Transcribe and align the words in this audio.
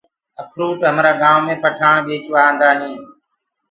اکروُٽ 0.41 0.79
همرآ 0.89 1.11
گآئونٚ 1.21 1.59
پٺآڻ 1.61 1.95
ڀيچوآ 2.07 2.41
آندآ 2.49 2.69
هين۔ 2.79 2.93